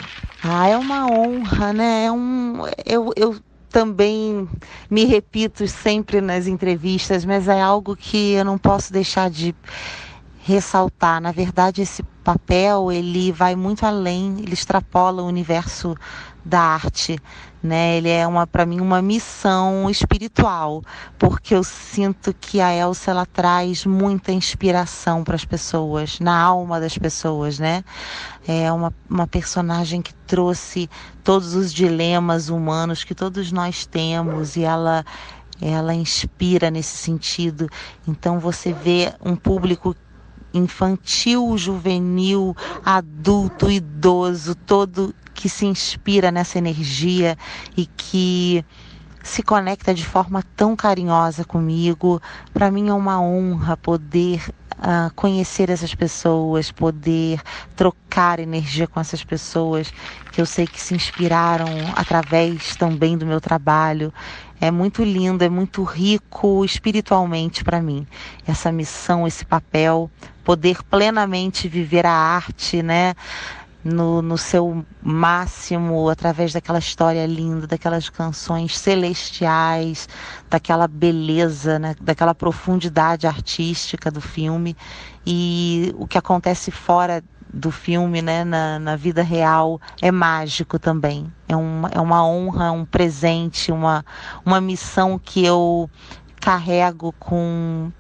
Ah, 0.43 0.67
é 0.67 0.77
uma 0.77 1.07
honra, 1.09 1.73
né? 1.73 2.05
É 2.05 2.11
um, 2.11 2.63
eu, 2.85 3.11
eu 3.15 3.35
também 3.69 4.47
me 4.89 5.05
repito 5.05 5.67
sempre 5.67 6.21
nas 6.21 6.47
entrevistas, 6.47 7.25
mas 7.25 7.47
é 7.47 7.61
algo 7.61 7.95
que 7.95 8.33
eu 8.33 8.45
não 8.45 8.57
posso 8.57 8.91
deixar 8.91 9.29
de 9.29 9.53
ressaltar. 10.43 11.19
Na 11.19 11.31
verdade, 11.31 11.81
esse 11.81 12.01
papel 12.23 12.91
ele 12.91 13.31
vai 13.31 13.55
muito 13.55 13.85
além, 13.85 14.37
ele 14.39 14.53
extrapola 14.53 15.21
o 15.21 15.27
universo 15.27 15.95
da 16.43 16.61
arte, 16.61 17.19
né? 17.67 17.97
Ele 17.97 18.09
é 18.09 18.25
uma 18.25 18.47
para 18.47 18.65
mim 18.65 18.79
uma 18.79 19.01
missão 19.01 19.89
espiritual, 19.89 20.81
porque 21.19 21.53
eu 21.53 21.63
sinto 21.63 22.33
que 22.33 22.59
a 22.59 22.73
Elsa 22.73 23.11
ela 23.11 23.25
traz 23.25 23.85
muita 23.85 24.31
inspiração 24.31 25.23
para 25.23 25.35
as 25.35 25.45
pessoas, 25.45 26.19
na 26.19 26.35
alma 26.39 26.79
das 26.79 26.97
pessoas, 26.97 27.59
né? 27.59 27.83
É 28.47 28.71
uma, 28.71 28.93
uma 29.09 29.27
personagem 29.27 30.01
que 30.01 30.13
trouxe 30.25 30.89
todos 31.23 31.53
os 31.53 31.73
dilemas 31.73 32.49
humanos 32.49 33.03
que 33.03 33.13
todos 33.13 33.51
nós 33.51 33.85
temos 33.85 34.55
e 34.55 34.63
ela 34.63 35.05
ela 35.61 35.93
inspira 35.93 36.69
nesse 36.69 36.97
sentido. 36.97 37.67
Então 38.07 38.39
você 38.39 38.71
vê 38.73 39.13
um 39.23 39.35
público 39.35 39.95
infantil, 40.57 41.57
juvenil, 41.57 42.55
adulto, 42.83 43.69
idoso, 43.69 44.55
todo 44.55 45.13
que 45.33 45.47
se 45.47 45.65
inspira 45.65 46.31
nessa 46.31 46.57
energia 46.57 47.37
e 47.75 47.85
que 47.85 48.65
se 49.21 49.43
conecta 49.43 49.93
de 49.93 50.05
forma 50.05 50.41
tão 50.55 50.75
carinhosa 50.75 51.43
comigo. 51.43 52.21
Para 52.53 52.71
mim 52.71 52.89
é 52.89 52.93
uma 52.93 53.21
honra 53.21 53.75
poder 53.75 54.41
uh, 54.77 55.13
conhecer 55.15 55.69
essas 55.69 55.93
pessoas, 55.93 56.71
poder 56.71 57.41
trocar 57.75 58.39
energia 58.39 58.87
com 58.87 58.99
essas 58.99 59.23
pessoas 59.23 59.93
que 60.31 60.39
eu 60.39 60.45
sei 60.45 60.65
que 60.65 60.81
se 60.81 60.93
inspiraram 60.93 61.91
através 61.95 62.75
também 62.75 63.17
do 63.17 63.25
meu 63.25 63.41
trabalho. 63.41 64.13
É 64.59 64.71
muito 64.71 65.03
lindo, 65.03 65.43
é 65.43 65.49
muito 65.49 65.83
rico 65.83 66.65
espiritualmente 66.65 67.63
para 67.63 67.81
mim. 67.81 68.07
Essa 68.45 68.71
missão, 68.71 69.27
esse 69.27 69.45
papel, 69.45 70.09
poder 70.43 70.83
plenamente 70.83 71.67
viver 71.67 72.05
a 72.05 72.11
arte, 72.11 72.81
né? 72.81 73.13
no, 73.87 74.21
no 74.21 74.37
seu 74.37 74.85
máximo, 75.01 76.09
através 76.09 76.53
daquela 76.53 76.79
história 76.79 77.25
linda, 77.25 77.65
daquelas 77.65 78.09
canções 78.09 78.77
celestiais, 78.77 80.09
daquela 80.49 80.87
beleza, 80.87 81.79
né, 81.79 81.95
daquela 81.99 82.35
profundidade 82.35 83.25
artística 83.25 84.11
do 84.11 84.21
filme. 84.21 84.75
E 85.25 85.93
o 85.97 86.07
que 86.07 86.17
acontece 86.17 86.71
fora 86.71 87.23
do 87.53 87.71
filme, 87.71 88.21
né, 88.21 88.43
na, 88.43 88.79
na 88.79 88.95
vida 88.95 89.21
real, 89.21 89.79
é 90.01 90.11
mágico 90.11 90.77
também. 90.77 91.31
É 91.47 91.55
uma, 91.55 91.89
é 91.89 91.99
uma 91.99 92.25
honra, 92.25 92.71
um 92.71 92.85
presente, 92.85 93.71
uma, 93.71 94.05
uma 94.45 94.59
missão 94.61 95.17
que 95.17 95.43
eu 95.43 95.89
carrego 96.39 97.13
com 97.19 97.91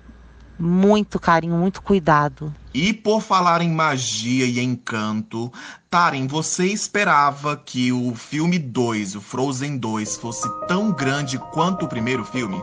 muito 0.59 1.19
carinho, 1.19 1.55
muito 1.55 1.81
cuidado. 1.81 2.53
E 2.73 2.93
por 2.93 3.21
falar 3.21 3.61
em 3.61 3.69
magia 3.69 4.45
e 4.45 4.59
encanto, 4.59 5.51
Taren, 5.89 6.27
você 6.27 6.65
esperava 6.67 7.55
que 7.57 7.91
o 7.91 8.13
filme 8.15 8.59
2, 8.59 9.15
o 9.15 9.21
Frozen 9.21 9.77
2, 9.77 10.17
fosse 10.17 10.47
tão 10.67 10.91
grande 10.91 11.37
quanto 11.37 11.85
o 11.85 11.87
primeiro 11.87 12.23
filme? 12.23 12.61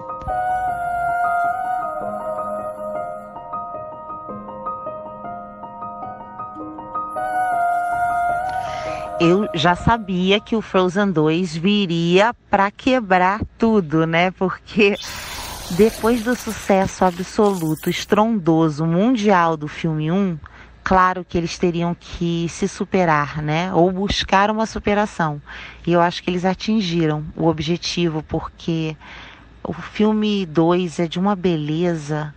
Eu 9.20 9.48
já 9.54 9.74
sabia 9.74 10.40
que 10.40 10.56
o 10.56 10.62
Frozen 10.62 11.10
2 11.12 11.56
viria 11.56 12.34
para 12.50 12.70
quebrar 12.70 13.40
tudo, 13.58 14.06
né? 14.06 14.30
Porque 14.32 14.96
depois 15.70 16.22
do 16.22 16.34
sucesso 16.34 17.04
absoluto, 17.04 17.88
estrondoso, 17.88 18.84
mundial 18.84 19.56
do 19.56 19.68
filme 19.68 20.10
1, 20.10 20.38
claro 20.82 21.24
que 21.24 21.38
eles 21.38 21.56
teriam 21.56 21.94
que 21.98 22.46
se 22.48 22.66
superar, 22.66 23.40
né? 23.40 23.72
Ou 23.72 23.90
buscar 23.90 24.50
uma 24.50 24.66
superação. 24.66 25.40
E 25.86 25.92
eu 25.92 26.00
acho 26.00 26.22
que 26.22 26.30
eles 26.30 26.44
atingiram 26.44 27.24
o 27.36 27.46
objetivo, 27.46 28.22
porque 28.22 28.96
o 29.62 29.72
filme 29.72 30.44
2 30.46 30.98
é 30.98 31.06
de 31.06 31.18
uma 31.18 31.36
beleza. 31.36 32.34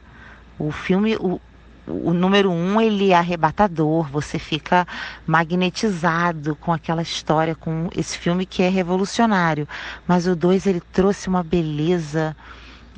O 0.60 0.72
filme, 0.72 1.16
o, 1.18 1.40
o 1.88 2.14
número 2.14 2.52
um 2.52 2.80
ele 2.82 3.12
é 3.12 3.16
arrebatador, 3.16 4.10
você 4.12 4.38
fica 4.38 4.86
magnetizado 5.26 6.56
com 6.56 6.74
aquela 6.74 7.02
história, 7.02 7.56
com 7.56 7.90
esse 7.96 8.18
filme 8.18 8.46
que 8.46 8.62
é 8.62 8.70
revolucionário. 8.70 9.68
Mas 10.08 10.28
o 10.28 10.36
dois 10.36 10.68
ele 10.68 10.82
trouxe 10.92 11.28
uma 11.28 11.44
beleza 11.44 12.36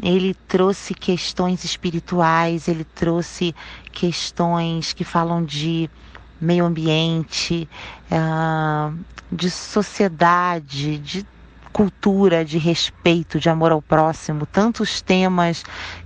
ele 0.02 0.34
trouxe 0.48 0.94
questões 0.94 1.64
espirituais, 1.64 2.68
ele 2.68 2.84
trouxe 2.84 3.54
questões 3.92 4.94
que 4.94 5.04
falam 5.04 5.44
de 5.44 5.90
meio 6.40 6.66
ambiente, 6.66 7.68
uh, 8.10 8.98
de 9.32 9.50
sociedade, 9.50 10.98
de 11.00 11.26
cultura, 11.72 12.44
de 12.44 12.58
respeito, 12.58 13.40
de 13.40 13.50
amor 13.50 13.72
ao 13.72 13.82
próximo, 13.82 14.46
tantos 14.46 15.02
temas 15.02 15.64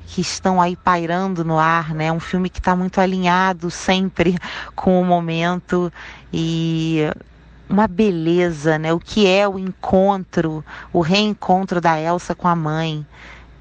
que 0.08 0.22
estão 0.22 0.62
aí 0.62 0.76
pairando 0.76 1.44
no 1.44 1.58
ar, 1.58 1.94
né? 1.94 2.12
Um 2.12 2.20
filme 2.20 2.50
que 2.50 2.60
está 2.60 2.76
muito 2.76 3.02
alinhado 3.02 3.72
sempre 3.72 4.38
com 4.76 5.02
o 5.02 5.06
momento 5.06 5.92
e 6.32 7.02
uma 7.70 7.88
beleza, 7.88 8.78
né? 8.78 8.94
O 8.94 9.00
que 9.00 9.26
é 9.26 9.48
o 9.48 9.58
encontro, 9.58 10.64
o 10.92 11.02
reencontro 11.02 11.82
da 11.82 12.00
Elsa 12.00 12.36
com 12.36 12.48
a 12.48 12.56
mãe, 12.56 13.06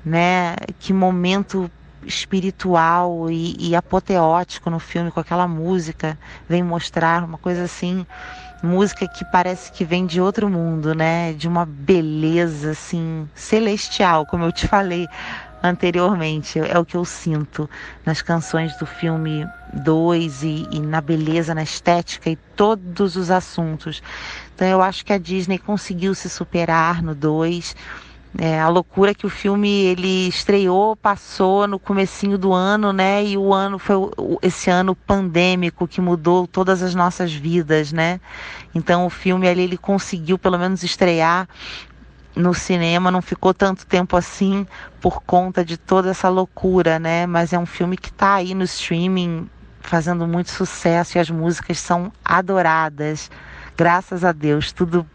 né? 0.05 0.55
Que 0.79 0.93
momento 0.93 1.71
espiritual 2.05 3.31
e, 3.31 3.57
e, 3.59 3.77
apoteótico 3.77 4.71
no 4.71 4.79
filme 4.79 5.11
com 5.11 5.21
aquela 5.21 5.47
música 5.47 6.19
vem 6.49 6.63
mostrar 6.63 7.25
uma 7.25 7.39
coisa 7.39 7.65
assim 7.65 8.07
música 8.63 9.09
que 9.09 9.25
parece 9.25 9.73
que 9.73 9.85
vem 9.85 10.07
de 10.07 10.21
outro 10.21 10.49
mundo 10.49 10.95
né? 10.95 11.33
De 11.33 11.49
uma 11.49 11.67
beleza 11.67 12.71
assim 12.71 13.29
celestial 13.35 14.27
como 14.27 14.45
eu 14.45 14.53
te 14.53 14.67
falei 14.67 15.09
anteriormente. 15.63 16.59
É 16.59 16.79
o 16.79 16.85
que 16.85 16.97
eu 16.97 17.05
sinto 17.05 17.71
nas 18.05 18.21
canções 18.21 18.77
do 18.77 18.85
filme 18.85 19.47
2 19.73 20.43
e, 20.43 20.69
e 20.73 20.81
na 20.81 21.01
beleza 21.01 21.55
na 21.55 21.63
estética 21.63 22.29
e 22.29 22.37
todos 22.57 23.17
os 23.17 23.31
assuntos. 23.31 24.03
Então 24.55 24.67
eu 24.67 24.83
acho 24.83 25.05
que 25.05 25.13
a 25.13 25.19
Disney 25.19 25.59
conseguiu 25.59 26.15
se 26.15 26.29
superar 26.29 27.03
no 27.03 27.15
2 27.15 27.77
É, 28.39 28.59
a 28.59 28.69
loucura 28.69 29.15
que 29.15 29.27
o 29.27 29.31
filme 29.31 29.69
ele 29.69 30.29
estreou, 30.29 30.97
passou 30.97 31.67
no 31.67 31.79
comecinho 31.79 32.39
do 32.39 32.53
ano, 32.53 32.91
né? 32.91 33.23
E 33.23 33.37
o 33.37 33.53
ano 33.53 33.79
foi 33.79 33.97
esse 34.41 34.71
ano 34.71 34.97
pandêmico 34.97 35.87
que 35.87 36.01
mudou 36.01 36.47
todas 36.47 36.83
as 36.83 36.95
nossas 36.95 37.33
vidas, 37.33 37.93
né? 37.93 38.21
Então 38.75 39.05
o 39.05 39.11
filme 39.11 39.47
ali 39.47 39.63
ele 39.63 39.77
conseguiu 39.77 40.39
pelo 40.39 40.59
menos 40.59 40.83
estrear 40.83 41.47
no 42.35 42.55
cinema, 42.55 43.11
não 43.11 43.21
ficou 43.21 43.53
tanto 43.53 43.85
tempo 43.85 44.17
assim 44.17 44.67
por 44.99 45.23
conta 45.23 45.63
de 45.63 45.77
toda 45.77 46.11
essa 46.11 46.31
loucura, 46.31 46.99
né? 46.99 47.27
Mas 47.27 47.53
é 47.53 47.59
um 47.59 47.67
filme 47.67 47.99
que 47.99 48.09
está 48.09 48.37
aí 48.37 48.55
no 48.55 48.65
streaming 48.65 49.49
fazendo 49.81 50.27
muito 50.27 50.51
sucesso 50.51 51.19
e 51.19 51.21
as 51.21 51.29
músicas 51.29 51.79
são 51.79 52.11
adoradas. 52.25 53.31
Graças 53.77 54.25
a 54.25 54.33
Deus, 54.33 54.73
tudo 54.73 55.07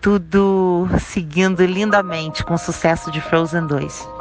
tudo 0.00 0.88
seguindo 1.00 1.64
lindamente 1.64 2.44
com 2.44 2.54
o 2.54 2.58
sucesso 2.58 3.10
de 3.10 3.20
Frozen 3.20 3.66
2. 3.66 4.16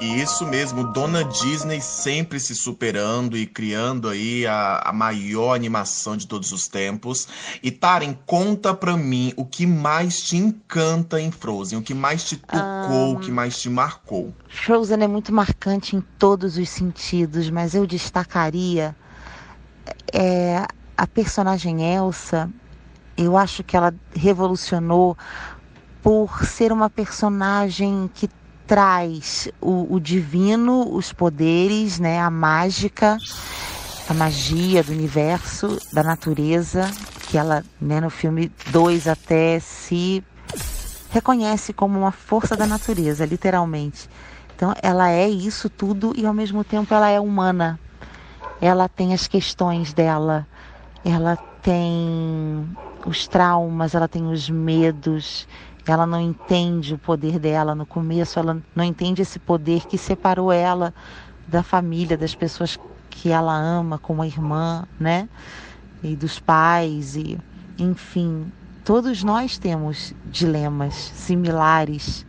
Isso 0.00 0.46
mesmo, 0.46 0.82
Dona 0.82 1.22
Disney 1.22 1.78
sempre 1.82 2.40
se 2.40 2.54
superando 2.54 3.36
e 3.36 3.44
criando 3.44 4.08
aí 4.08 4.46
a, 4.46 4.80
a 4.86 4.92
maior 4.94 5.54
animação 5.54 6.16
de 6.16 6.26
todos 6.26 6.52
os 6.52 6.66
tempos. 6.66 7.28
E 7.62 7.70
Taren, 7.70 8.16
conta 8.24 8.72
pra 8.72 8.96
mim 8.96 9.34
o 9.36 9.44
que 9.44 9.66
mais 9.66 10.22
te 10.22 10.38
encanta 10.38 11.20
em 11.20 11.30
Frozen, 11.30 11.78
o 11.78 11.82
que 11.82 11.92
mais 11.92 12.24
te 12.24 12.38
tocou, 12.38 13.10
um... 13.10 13.16
o 13.16 13.20
que 13.20 13.30
mais 13.30 13.60
te 13.60 13.68
marcou. 13.68 14.34
Frozen 14.48 15.02
é 15.02 15.06
muito 15.06 15.34
marcante 15.34 15.94
em 15.94 16.00
todos 16.18 16.56
os 16.56 16.68
sentidos, 16.70 17.50
mas 17.50 17.74
eu 17.74 17.86
destacaria 17.86 18.96
é, 20.12 20.66
a 21.00 21.06
personagem 21.06 21.82
Elsa 21.82 22.50
eu 23.16 23.34
acho 23.34 23.64
que 23.64 23.74
ela 23.74 23.94
revolucionou 24.14 25.16
por 26.02 26.44
ser 26.44 26.72
uma 26.72 26.90
personagem 26.90 28.10
que 28.12 28.28
traz 28.66 29.48
o, 29.62 29.94
o 29.94 29.98
divino, 29.98 30.94
os 30.94 31.10
poderes, 31.10 31.98
né, 31.98 32.20
a 32.20 32.28
mágica, 32.28 33.16
a 34.10 34.12
magia 34.12 34.82
do 34.82 34.92
universo, 34.92 35.78
da 35.90 36.02
natureza, 36.02 36.90
que 37.28 37.38
ela, 37.38 37.64
né, 37.80 37.98
no 37.98 38.10
filme 38.10 38.52
2 38.66 39.08
até 39.08 39.58
se 39.58 40.22
reconhece 41.10 41.72
como 41.72 41.98
uma 41.98 42.12
força 42.12 42.54
da 42.54 42.66
natureza, 42.66 43.24
literalmente. 43.24 44.06
Então, 44.54 44.74
ela 44.82 45.10
é 45.10 45.26
isso 45.26 45.70
tudo 45.70 46.12
e 46.14 46.26
ao 46.26 46.34
mesmo 46.34 46.62
tempo 46.62 46.92
ela 46.92 47.08
é 47.08 47.18
humana. 47.18 47.80
Ela 48.60 48.86
tem 48.86 49.14
as 49.14 49.26
questões 49.26 49.94
dela, 49.94 50.46
ela 51.04 51.36
tem 51.62 52.68
os 53.06 53.26
traumas, 53.26 53.94
ela 53.94 54.08
tem 54.08 54.26
os 54.30 54.48
medos, 54.48 55.46
ela 55.86 56.06
não 56.06 56.20
entende 56.20 56.94
o 56.94 56.98
poder 56.98 57.38
dela 57.38 57.74
no 57.74 57.86
começo, 57.86 58.38
ela 58.38 58.60
não 58.74 58.84
entende 58.84 59.22
esse 59.22 59.38
poder 59.38 59.86
que 59.86 59.96
separou 59.96 60.52
ela 60.52 60.94
da 61.46 61.62
família, 61.62 62.16
das 62.16 62.34
pessoas 62.34 62.78
que 63.08 63.30
ela 63.30 63.54
ama 63.54 63.98
como 63.98 64.22
a 64.22 64.26
irmã, 64.26 64.84
né? 64.98 65.28
E 66.02 66.14
dos 66.14 66.38
pais 66.38 67.16
e 67.16 67.38
enfim, 67.78 68.52
todos 68.84 69.24
nós 69.24 69.58
temos 69.58 70.14
dilemas 70.26 70.94
similares. 70.94 72.26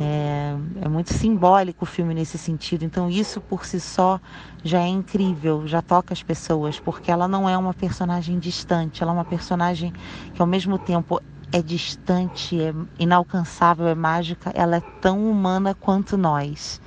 É, 0.00 0.54
é, 0.82 0.88
muito 0.88 1.14
simbólico 1.14 1.84
o 1.84 1.86
filme 1.86 2.14
nesse 2.14 2.36
sentido. 2.36 2.84
Então, 2.84 3.08
isso 3.08 3.40
por 3.40 3.64
si 3.64 3.80
só 3.80 4.20
já 4.64 4.80
é 4.80 4.88
incrível, 4.88 5.66
já 5.66 5.80
toca 5.80 6.12
as 6.12 6.22
pessoas, 6.22 6.80
porque 6.80 7.10
ela 7.12 7.28
não 7.28 7.48
é 7.48 7.56
uma 7.56 7.72
personagem 7.72 8.38
distante, 8.38 9.02
ela 9.02 9.12
é 9.12 9.14
uma 9.14 9.24
personagem 9.24 9.92
que, 10.32 10.42
ao 10.42 10.48
mesmo 10.48 10.78
tempo, 10.78 11.20
é 11.52 11.62
distante, 11.62 12.60
é 12.60 12.74
inalcançável, 12.98 13.86
é 13.86 13.94
mágica, 13.94 14.50
ela 14.54 14.76
é 14.78 14.82
tão 15.00 15.30
humana 15.30 15.74
quanto 15.74 16.16
nós. 16.16 16.80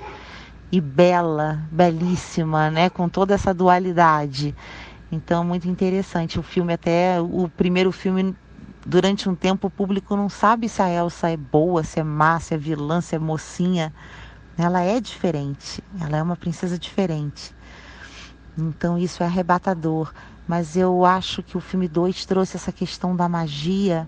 E 0.69 0.81
bela, 0.81 1.65
belíssima, 1.71 2.69
né? 2.69 2.89
Com 2.89 3.07
toda 3.07 3.33
essa 3.33 3.53
dualidade. 3.53 4.53
Então, 5.09 5.45
muito 5.45 5.69
interessante. 5.69 6.37
O 6.37 6.43
filme, 6.43 6.73
até 6.73 7.21
o 7.21 7.49
primeiro 7.55 7.91
filme 7.93 8.35
durante 8.87 9.27
um 9.27 9.35
tempo 9.35 9.67
o 9.67 9.69
público 9.69 10.15
não 10.15 10.29
sabe 10.29 10.69
se 10.69 10.81
a 10.81 10.89
Elsa 10.89 11.29
é 11.29 11.35
boa, 11.35 11.83
se 11.83 11.99
é 11.99 12.03
má, 12.03 12.39
se 12.39 12.53
é 12.53 12.57
vilã, 12.57 13.01
se 13.01 13.15
é 13.15 13.19
mocinha. 13.19 13.93
Ela 14.57 14.81
é 14.81 14.99
diferente, 15.01 15.83
ela 15.99 16.17
é 16.17 16.23
uma 16.23 16.37
princesa 16.37 16.79
diferente. 16.79 17.53
Então 18.57 18.97
isso 18.97 19.21
é 19.21 19.25
arrebatador. 19.25 20.13
Mas 20.47 20.77
eu 20.77 21.03
acho 21.03 21.43
que 21.43 21.57
o 21.57 21.59
filme 21.59 21.89
2 21.89 22.25
trouxe 22.25 22.55
essa 22.55 22.71
questão 22.71 23.13
da 23.13 23.27
magia 23.27 24.07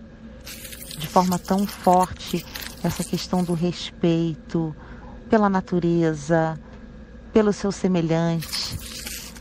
de 0.97 1.07
forma 1.07 1.37
tão 1.37 1.67
forte, 1.67 2.45
essa 2.81 3.03
questão 3.03 3.43
do 3.43 3.53
respeito 3.53 4.73
pela 5.29 5.49
natureza, 5.49 6.57
pelo 7.33 7.51
seu 7.51 7.71
semelhante, 7.71 8.77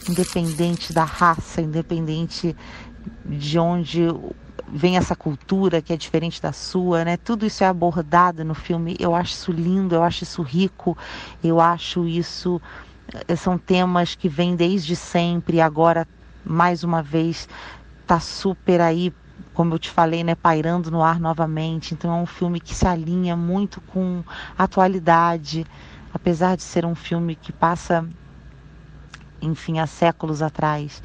independente 0.09 0.93
da 0.93 1.05
raça, 1.05 1.63
independente 1.63 2.57
de 3.25 3.59
onde 3.59 4.09
vem 4.73 4.97
essa 4.97 5.17
cultura 5.17 5.81
que 5.83 5.93
é 5.93 5.97
diferente 5.97 6.41
da 6.41 6.53
sua, 6.53 7.05
né? 7.05 7.17
Tudo 7.17 7.47
isso 7.47 7.65
é 7.65 7.67
abordado 7.67 8.45
no 8.45 8.55
filme. 8.55 8.97
Eu 8.99 9.15
acho 9.15 9.33
isso 9.33 9.53
lindo, 9.53 9.95
eu 9.95 10.03
acho 10.03 10.25
isso 10.25 10.43
rico, 10.43 10.97
eu 11.43 11.61
acho 11.61 12.07
isso 12.07 12.61
eh, 13.29 13.37
são 13.37 13.59
temas 13.59 14.15
que 14.15 14.29
vêm 14.29 14.57
desde 14.57 14.95
sempre 14.97 15.59
e 15.59 15.61
agora 15.61 16.07
mais 16.45 16.83
uma 16.85 17.03
vez 17.03 17.49
tá 18.07 18.21
super 18.21 18.81
aí, 18.81 19.13
como 19.53 19.75
eu 19.75 19.79
te 19.79 19.91
falei, 19.91 20.25
né, 20.25 20.35
pairando 20.35 20.91
no 20.91 21.03
ar 21.03 21.21
novamente. 21.21 21.95
Então 21.95 22.11
é 22.13 22.23
um 22.23 22.27
filme 22.27 22.61
que 22.61 22.75
se 22.75 22.87
alinha 22.87 23.37
muito 23.37 23.81
com 23.83 24.23
a 24.57 24.65
atualidade, 24.65 25.65
apesar 26.13 26.57
de 26.57 26.63
ser 26.63 26.85
um 26.87 26.95
filme 26.95 27.37
que 27.37 27.53
passa 27.53 28.09
enfim 29.41 29.79
há 29.79 29.87
séculos 29.87 30.43
atrás. 30.43 31.03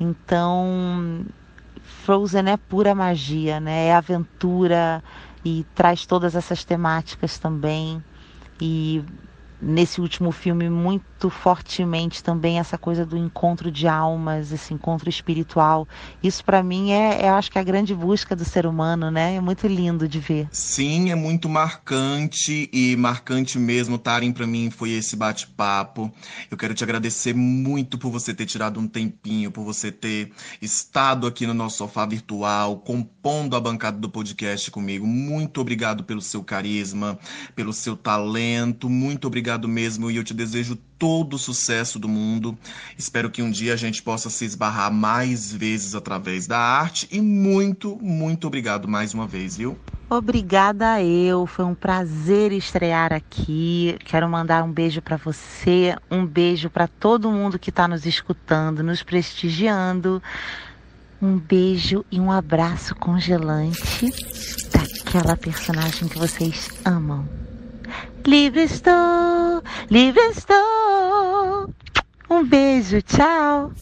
Então, 0.00 1.24
Frozen 1.84 2.50
é 2.50 2.56
pura 2.56 2.94
magia, 2.94 3.60
né? 3.60 3.86
É 3.86 3.94
aventura 3.94 5.02
e 5.44 5.64
traz 5.74 6.06
todas 6.06 6.34
essas 6.34 6.64
temáticas 6.64 7.38
também. 7.38 8.02
E 8.60 9.02
nesse 9.64 10.00
último 10.00 10.30
filme 10.30 10.68
muito 10.68 11.30
fortemente 11.30 12.22
também 12.22 12.58
essa 12.58 12.76
coisa 12.76 13.06
do 13.06 13.16
encontro 13.16 13.70
de 13.70 13.88
almas, 13.88 14.52
esse 14.52 14.74
encontro 14.74 15.08
espiritual. 15.08 15.88
Isso 16.22 16.44
para 16.44 16.62
mim 16.62 16.92
é, 16.92 17.22
é, 17.22 17.28
acho 17.30 17.50
que 17.50 17.56
é 17.56 17.60
a 17.60 17.64
grande 17.64 17.94
busca 17.94 18.36
do 18.36 18.44
ser 18.44 18.66
humano, 18.66 19.10
né? 19.10 19.36
É 19.36 19.40
muito 19.40 19.66
lindo 19.66 20.06
de 20.06 20.20
ver. 20.20 20.48
Sim, 20.52 21.10
é 21.10 21.14
muito 21.14 21.48
marcante 21.48 22.68
e 22.72 22.94
marcante 22.96 23.58
mesmo, 23.58 23.96
Tarim, 23.96 24.32
para 24.32 24.46
mim 24.46 24.70
foi 24.70 24.90
esse 24.90 25.16
bate-papo. 25.16 26.12
Eu 26.50 26.56
quero 26.56 26.74
te 26.74 26.84
agradecer 26.84 27.34
muito 27.34 27.96
por 27.96 28.10
você 28.10 28.34
ter 28.34 28.44
tirado 28.44 28.78
um 28.78 28.86
tempinho, 28.86 29.50
por 29.50 29.64
você 29.64 29.90
ter 29.90 30.30
estado 30.60 31.26
aqui 31.26 31.46
no 31.46 31.54
nosso 31.54 31.78
sofá 31.78 32.04
virtual, 32.04 32.76
compondo 32.78 33.56
a 33.56 33.60
bancada 33.60 33.98
do 33.98 34.10
podcast 34.10 34.70
comigo. 34.70 35.06
Muito 35.06 35.60
obrigado 35.60 36.04
pelo 36.04 36.20
seu 36.20 36.44
carisma, 36.44 37.18
pelo 37.54 37.72
seu 37.72 37.96
talento. 37.96 38.90
Muito 38.90 39.26
obrigado 39.26 39.53
obrigado 39.54 39.68
mesmo 39.68 40.10
e 40.10 40.16
eu 40.16 40.24
te 40.24 40.34
desejo 40.34 40.76
todo 40.98 41.34
o 41.34 41.38
sucesso 41.38 41.98
do 41.98 42.08
mundo. 42.08 42.56
Espero 42.98 43.30
que 43.30 43.42
um 43.42 43.50
dia 43.50 43.72
a 43.72 43.76
gente 43.76 44.02
possa 44.02 44.28
se 44.28 44.44
esbarrar 44.44 44.92
mais 44.92 45.52
vezes 45.52 45.94
através 45.94 46.46
da 46.46 46.58
arte 46.58 47.08
e 47.10 47.20
muito, 47.20 47.96
muito 48.02 48.46
obrigado 48.46 48.88
mais 48.88 49.14
uma 49.14 49.26
vez, 49.26 49.56
viu? 49.56 49.78
Obrigada 50.10 51.02
eu, 51.02 51.46
foi 51.46 51.64
um 51.64 51.74
prazer 51.74 52.52
estrear 52.52 53.12
aqui. 53.12 53.96
Quero 54.04 54.28
mandar 54.28 54.62
um 54.62 54.72
beijo 54.72 55.00
para 55.00 55.16
você, 55.16 55.96
um 56.10 56.26
beijo 56.26 56.68
para 56.68 56.86
todo 56.86 57.30
mundo 57.30 57.58
que 57.58 57.70
está 57.70 57.88
nos 57.88 58.04
escutando, 58.04 58.82
nos 58.82 59.02
prestigiando. 59.02 60.22
Um 61.22 61.38
beijo 61.38 62.04
e 62.10 62.20
um 62.20 62.30
abraço 62.30 62.94
congelante 62.94 64.12
daquela 64.72 65.36
personagem 65.36 66.08
que 66.08 66.18
vocês 66.18 66.68
amam. 66.84 67.26
Livre 68.26 68.62
estou, 68.62 69.62
livre 69.90 70.22
estou. 70.30 71.70
Um 72.30 72.44
beijo, 72.44 73.02
tchau. 73.02 73.72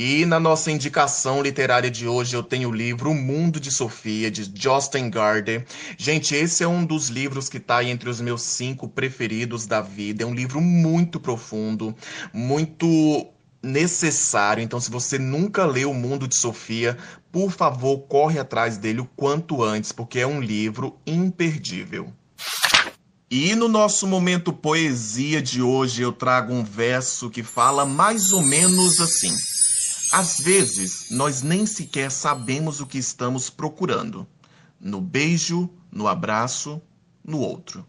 E 0.00 0.24
na 0.24 0.38
nossa 0.38 0.70
indicação 0.70 1.42
literária 1.42 1.90
de 1.90 2.06
hoje 2.06 2.36
eu 2.36 2.40
tenho 2.44 2.68
o 2.68 2.72
livro 2.72 3.10
O 3.10 3.14
Mundo 3.16 3.58
de 3.58 3.72
Sofia, 3.72 4.30
de 4.30 4.48
Justin 4.54 5.10
Gardner. 5.10 5.66
Gente, 5.96 6.36
esse 6.36 6.62
é 6.62 6.68
um 6.68 6.84
dos 6.84 7.08
livros 7.08 7.48
que 7.48 7.56
está 7.56 7.82
entre 7.82 8.08
os 8.08 8.20
meus 8.20 8.42
cinco 8.42 8.86
preferidos 8.86 9.66
da 9.66 9.80
vida. 9.80 10.22
É 10.22 10.26
um 10.26 10.36
livro 10.36 10.60
muito 10.60 11.18
profundo, 11.18 11.96
muito 12.32 13.26
necessário. 13.60 14.62
Então, 14.62 14.78
se 14.78 14.88
você 14.88 15.18
nunca 15.18 15.66
leu 15.66 15.90
O 15.90 15.94
Mundo 15.94 16.28
de 16.28 16.36
Sofia, 16.36 16.96
por 17.32 17.50
favor, 17.50 17.98
corre 18.02 18.38
atrás 18.38 18.78
dele 18.78 19.00
o 19.00 19.10
quanto 19.16 19.64
antes, 19.64 19.90
porque 19.90 20.20
é 20.20 20.26
um 20.28 20.40
livro 20.40 20.96
imperdível. 21.04 22.12
E 23.28 23.52
no 23.56 23.66
nosso 23.66 24.06
momento 24.06 24.52
poesia 24.52 25.42
de 25.42 25.60
hoje, 25.60 26.02
eu 26.02 26.12
trago 26.12 26.54
um 26.54 26.62
verso 26.62 27.28
que 27.28 27.42
fala 27.42 27.84
mais 27.84 28.30
ou 28.30 28.42
menos 28.42 29.00
assim. 29.00 29.34
Às 30.12 30.38
vezes, 30.38 31.10
nós 31.10 31.42
nem 31.42 31.66
sequer 31.66 32.10
sabemos 32.10 32.80
o 32.80 32.86
que 32.86 32.98
estamos 32.98 33.50
procurando. 33.50 34.26
No 34.80 35.00
beijo, 35.00 35.68
no 35.92 36.08
abraço, 36.08 36.80
no 37.24 37.40
outro. 37.40 37.86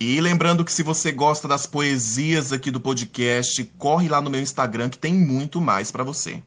E 0.00 0.20
lembrando 0.20 0.64
que 0.64 0.72
se 0.72 0.82
você 0.82 1.12
gosta 1.12 1.46
das 1.46 1.66
poesias 1.66 2.52
aqui 2.52 2.70
do 2.70 2.80
podcast, 2.80 3.62
corre 3.76 4.08
lá 4.08 4.20
no 4.20 4.30
meu 4.30 4.40
Instagram 4.40 4.88
que 4.88 4.98
tem 4.98 5.12
muito 5.12 5.60
mais 5.60 5.90
para 5.90 6.04
você. 6.04 6.42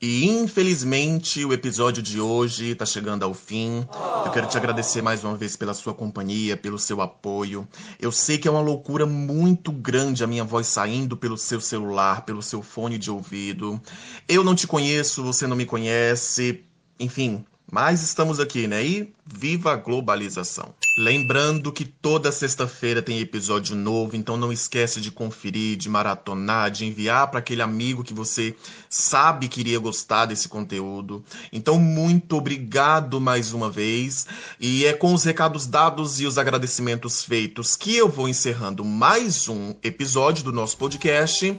E 0.00 0.26
infelizmente 0.26 1.42
o 1.42 1.54
episódio 1.54 2.02
de 2.02 2.20
hoje 2.20 2.72
está 2.72 2.84
chegando 2.84 3.24
ao 3.24 3.32
fim. 3.32 3.86
Eu 4.26 4.30
quero 4.30 4.46
te 4.46 4.54
agradecer 4.54 5.00
mais 5.00 5.24
uma 5.24 5.34
vez 5.34 5.56
pela 5.56 5.72
sua 5.72 5.94
companhia, 5.94 6.54
pelo 6.54 6.78
seu 6.78 7.00
apoio. 7.00 7.66
Eu 7.98 8.12
sei 8.12 8.36
que 8.36 8.46
é 8.46 8.50
uma 8.50 8.60
loucura 8.60 9.06
muito 9.06 9.72
grande 9.72 10.22
a 10.22 10.26
minha 10.26 10.44
voz 10.44 10.66
saindo 10.66 11.16
pelo 11.16 11.38
seu 11.38 11.62
celular, 11.62 12.26
pelo 12.26 12.42
seu 12.42 12.62
fone 12.62 12.98
de 12.98 13.10
ouvido. 13.10 13.80
Eu 14.28 14.44
não 14.44 14.54
te 14.54 14.66
conheço, 14.66 15.24
você 15.24 15.46
não 15.46 15.56
me 15.56 15.64
conhece. 15.64 16.62
Enfim, 17.00 17.42
mas 17.70 18.02
estamos 18.02 18.38
aqui, 18.38 18.68
né? 18.68 18.84
E 18.84 19.12
viva 19.26 19.72
a 19.72 19.76
globalização. 19.76 20.72
Lembrando 20.96 21.72
que 21.72 21.84
toda 21.84 22.30
sexta-feira 22.30 23.02
tem 23.02 23.18
episódio 23.18 23.74
novo, 23.74 24.16
então 24.16 24.36
não 24.36 24.52
esquece 24.52 25.00
de 25.00 25.10
conferir, 25.10 25.76
de 25.76 25.88
maratonar, 25.88 26.70
de 26.70 26.86
enviar 26.86 27.28
para 27.28 27.40
aquele 27.40 27.60
amigo 27.60 28.04
que 28.04 28.14
você 28.14 28.54
sabe 28.88 29.48
que 29.48 29.60
iria 29.60 29.78
gostar 29.78 30.26
desse 30.26 30.48
conteúdo. 30.48 31.24
Então, 31.52 31.78
muito 31.78 32.36
obrigado 32.36 33.20
mais 33.20 33.52
uma 33.52 33.68
vez. 33.68 34.26
E 34.60 34.86
é 34.86 34.92
com 34.92 35.12
os 35.12 35.24
recados 35.24 35.66
dados 35.66 36.20
e 36.20 36.26
os 36.26 36.38
agradecimentos 36.38 37.24
feitos 37.24 37.74
que 37.74 37.96
eu 37.96 38.08
vou 38.08 38.28
encerrando 38.28 38.84
mais 38.84 39.48
um 39.48 39.74
episódio 39.82 40.44
do 40.44 40.52
nosso 40.52 40.76
podcast. 40.78 41.58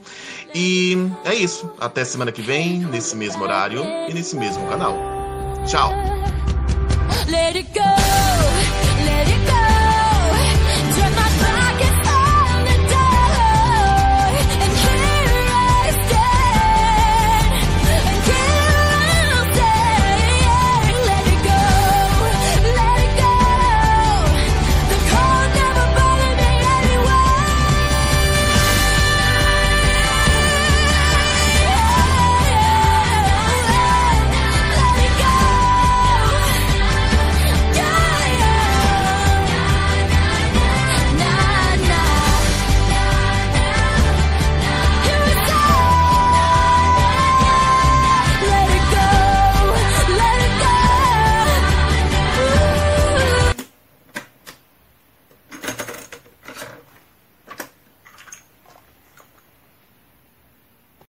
E 0.54 0.96
é 1.24 1.34
isso. 1.34 1.70
Até 1.78 2.04
semana 2.04 2.32
que 2.32 2.42
vem, 2.42 2.80
nesse 2.86 3.14
mesmo 3.14 3.42
horário 3.42 3.84
e 4.08 4.14
nesse 4.14 4.34
mesmo 4.34 4.66
canal. 4.68 5.17
Tchau. 5.66 5.92